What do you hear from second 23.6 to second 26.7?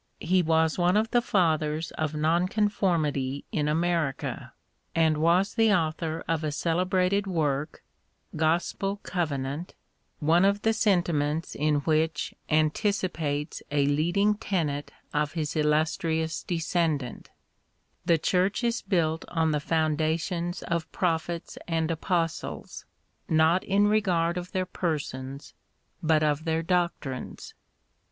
in regard of their persons but of their